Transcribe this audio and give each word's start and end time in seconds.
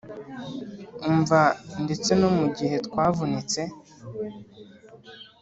umva, 1.09 1.41
ndetse 1.83 2.11
no 2.21 2.29
mugihe 2.37 2.75
twavunitse, 2.87 3.61